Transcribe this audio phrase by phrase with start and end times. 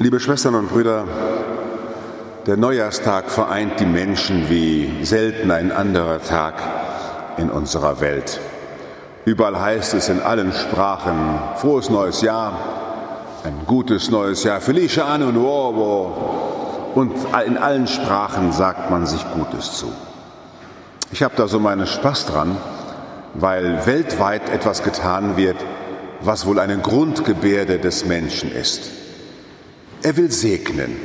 [0.00, 1.04] Liebe Schwestern und Brüder,
[2.48, 6.54] der Neujahrstag vereint die Menschen wie selten ein anderer Tag
[7.36, 8.40] in unserer Welt.
[9.24, 12.58] Überall heißt es in allen Sprachen frohes neues Jahr,
[13.44, 17.12] ein gutes neues Jahr, Felice Anno Nuovo und
[17.46, 19.92] in allen Sprachen sagt man sich Gutes zu.
[21.12, 22.56] Ich habe da so meinen Spaß dran,
[23.34, 25.56] weil weltweit etwas getan wird,
[26.20, 29.03] was wohl eine Grundgebärde des Menschen ist.
[30.04, 30.96] Er will segnen.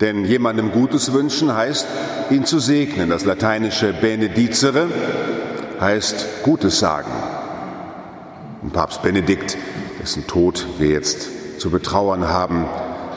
[0.00, 1.84] Denn jemandem Gutes wünschen heißt,
[2.30, 3.10] ihn zu segnen.
[3.10, 4.86] Das lateinische benedicere
[5.80, 7.10] heißt Gutes sagen.
[8.62, 9.58] Und Papst Benedikt,
[10.00, 12.66] dessen Tod wir jetzt zu betrauern haben,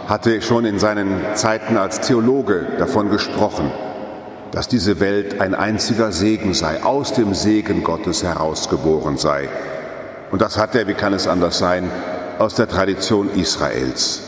[0.08, 3.72] hatte schon in seinen Zeiten als Theologe davon gesprochen,
[4.52, 9.48] dass diese Welt ein einziger Segen sei, aus dem Segen Gottes herausgeboren sei.
[10.32, 11.92] Und das hat er, wie kann es anders sein,
[12.40, 14.25] aus der Tradition Israels.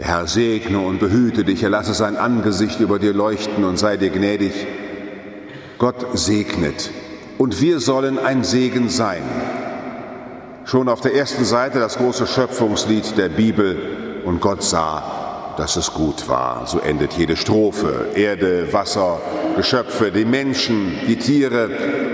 [0.00, 3.98] Der Herr segne und behüte dich, er lasse sein Angesicht über dir leuchten und sei
[3.98, 4.66] dir gnädig.
[5.76, 6.90] Gott segnet
[7.36, 9.20] und wir sollen ein Segen sein.
[10.64, 15.92] Schon auf der ersten Seite das große Schöpfungslied der Bibel und Gott sah, dass es
[15.92, 16.66] gut war.
[16.66, 18.06] So endet jede Strophe.
[18.14, 19.20] Erde, Wasser,
[19.54, 21.68] Geschöpfe, die Menschen, die Tiere.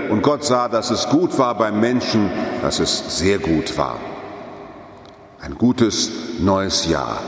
[0.09, 2.29] Und Gott sah, dass es gut war beim Menschen,
[2.61, 3.97] dass es sehr gut war.
[5.39, 7.21] Ein gutes neues Jahr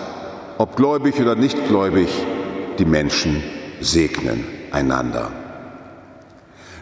[0.60, 2.10] ob gläubig oder nicht gläubig,
[2.80, 3.42] die Menschen
[3.80, 5.32] segnen einander.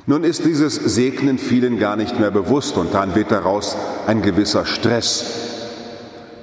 [0.07, 4.65] Nun ist dieses Segnen vielen gar nicht mehr bewusst und dann wird daraus ein gewisser
[4.65, 5.25] Stress.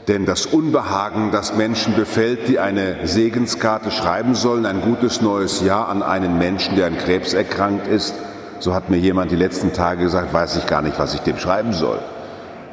[0.06, 5.88] Denn das Unbehagen, das Menschen befällt, die eine Segenskarte schreiben sollen, ein gutes neues Jahr
[5.88, 8.14] an einen Menschen, der an Krebs erkrankt ist,
[8.60, 11.38] so hat mir jemand die letzten Tage gesagt, weiß ich gar nicht, was ich dem
[11.38, 11.98] schreiben soll.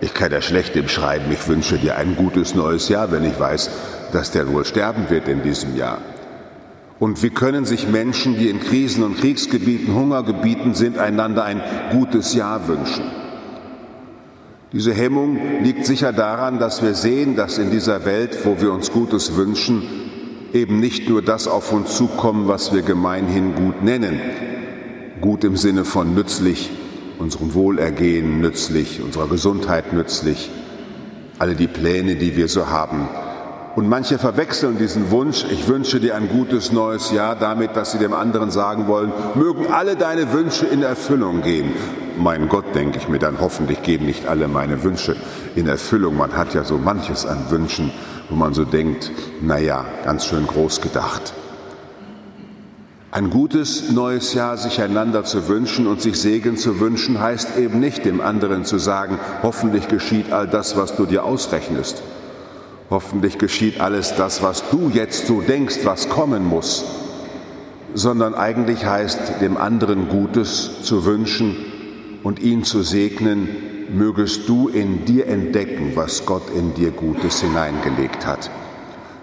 [0.02, 3.40] Ich kann ja schlecht dem schreiben, ich wünsche dir ein gutes neues Jahr, wenn ich
[3.40, 3.70] weiß,
[4.12, 6.00] dass der wohl sterben wird in diesem Jahr.
[7.00, 11.62] Und wie können sich Menschen, die in Krisen- und Kriegsgebieten, Hungergebieten sind, einander ein
[11.92, 13.03] gutes Jahr wünschen?
[14.74, 18.92] Diese Hemmung liegt sicher daran, dass wir sehen, dass in dieser Welt, wo wir uns
[18.92, 19.84] Gutes wünschen,
[20.54, 24.20] eben nicht nur das auf uns zukommen, was wir gemeinhin gut nennen.
[25.20, 26.72] Gut im Sinne von nützlich,
[27.22, 30.50] unserem Wohlergehen nützlich, unserer Gesundheit nützlich,
[31.40, 33.08] alle die Pläne, die wir so haben.
[33.76, 38.00] Und manche verwechseln diesen Wunsch, ich wünsche dir ein gutes neues Jahr, damit, dass sie
[38.00, 41.72] dem anderen sagen wollen, mögen alle deine Wünsche in Erfüllung gehen.
[42.18, 45.16] Mein Gott, denke ich mir dann, hoffentlich gehen nicht alle meine Wünsche
[45.56, 46.18] in Erfüllung.
[46.18, 47.92] Man hat ja so manches an Wünschen,
[48.30, 49.10] wo man so denkt,
[49.42, 51.34] naja, ganz schön groß gedacht.
[53.14, 57.82] Ein gutes neues Jahr sich einander zu wünschen und sich Segen zu wünschen, heißt eben
[57.82, 62.04] nicht dem anderen zu sagen, hoffentlich geschieht all das, was du dir ausrechnest.
[62.90, 66.86] Hoffentlich geschieht alles das, was du jetzt so denkst, was kommen muss,
[67.94, 71.58] sondern eigentlich heißt dem anderen Gutes zu wünschen
[72.24, 73.50] und ihn zu segnen,
[73.94, 78.50] mögest du in dir entdecken, was Gott in dir Gutes hineingelegt hat.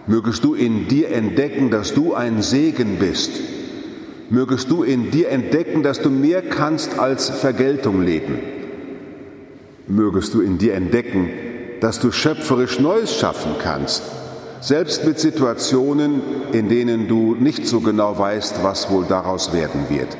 [0.07, 3.31] Mögest du in dir entdecken, dass du ein Segen bist
[4.31, 8.39] mögest du in dir entdecken, dass du mehr kannst als Vergeltung leben.
[9.87, 11.31] Mögest du in dir entdecken,
[11.81, 14.03] dass du schöpferisch Neues schaffen kannst,
[14.61, 16.21] selbst mit Situationen,
[16.53, 20.17] in denen du nicht so genau weißt, was wohl daraus werden wird.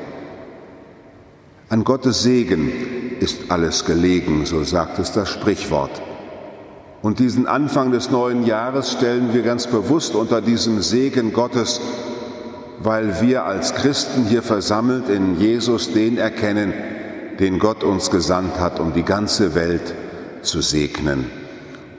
[1.67, 2.71] An Gottes Segen
[3.19, 6.01] ist alles gelegen, so sagt es das Sprichwort.
[7.01, 11.79] Und diesen Anfang des neuen Jahres stellen wir ganz bewusst unter diesem Segen Gottes
[12.81, 16.73] weil wir als Christen hier versammelt in Jesus den erkennen,
[17.39, 19.93] den Gott uns gesandt hat, um die ganze Welt
[20.41, 21.29] zu segnen,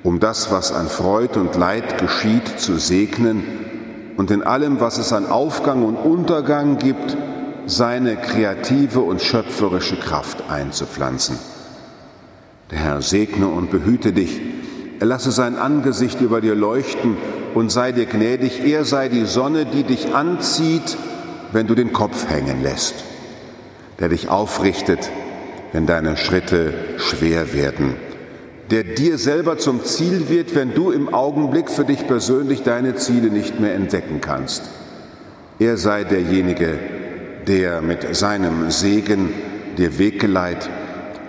[0.03, 3.43] um das, was an Freud und Leid geschieht, zu segnen
[4.17, 7.17] und in allem, was es an Aufgang und Untergang gibt,
[7.67, 11.39] seine kreative und schöpferische Kraft einzupflanzen.
[12.71, 14.41] Der Herr segne und behüte dich,
[14.99, 17.17] er lasse sein Angesicht über dir leuchten
[17.55, 20.97] und sei dir gnädig, er sei die Sonne, die dich anzieht,
[21.53, 22.95] wenn du den Kopf hängen lässt,
[23.99, 25.11] der dich aufrichtet,
[25.73, 27.95] wenn deine Schritte schwer werden,
[28.71, 33.31] der dir selber zum Ziel wird, wenn du im Augenblick für dich persönlich deine Ziele
[33.31, 34.63] nicht mehr entdecken kannst.
[35.59, 36.79] Er sei derjenige,
[37.47, 39.31] der mit seinem Segen
[39.77, 40.71] dir Weggeleit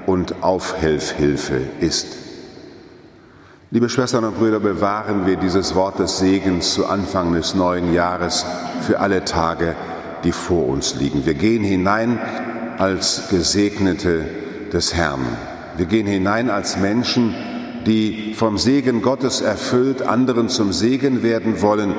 [0.06, 2.21] und Aufhelfhilfe ist.
[3.74, 8.46] Liebe Schwestern und Brüder, bewahren wir dieses Wort des Segens zu Anfang des neuen Jahres
[8.82, 9.78] für alle Tage,
[10.26, 11.26] die vor uns liegen.
[11.26, 12.20] Wir gehen hinein
[12.78, 14.26] als Gesegnete
[14.74, 15.26] des Herrn.
[15.78, 17.34] Wir gehen hinein als Menschen,
[17.86, 21.96] die vom Segen Gottes erfüllt anderen zum Segen werden wollen,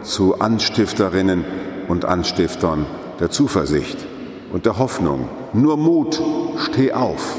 [0.00, 1.44] zu Anstifterinnen
[1.88, 2.86] und Anstiftern
[3.20, 4.06] der Zuversicht
[4.54, 5.28] und der Hoffnung.
[5.52, 6.18] Nur Mut,
[6.56, 7.36] steh auf.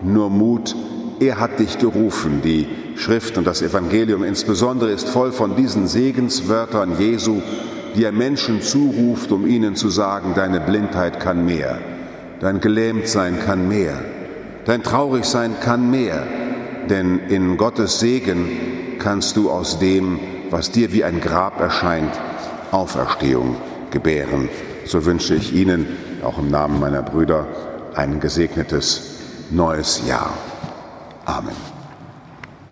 [0.00, 0.76] Nur Mut,
[1.20, 2.40] er hat dich gerufen.
[2.42, 2.66] Die
[2.96, 7.42] Schrift und das Evangelium insbesondere ist voll von diesen Segenswörtern Jesu,
[7.94, 11.78] die er Menschen zuruft, um ihnen zu sagen, deine Blindheit kann mehr,
[12.40, 13.94] dein Gelähmtsein kann mehr,
[14.64, 16.26] dein Traurigsein kann mehr,
[16.88, 18.48] denn in Gottes Segen
[18.98, 20.18] kannst du aus dem,
[20.50, 22.12] was dir wie ein Grab erscheint,
[22.70, 23.56] Auferstehung
[23.90, 24.48] gebären.
[24.84, 25.86] So wünsche ich Ihnen,
[26.22, 27.46] auch im Namen meiner Brüder,
[27.94, 29.18] ein gesegnetes
[29.50, 30.34] neues Jahr.
[31.26, 31.73] Amen.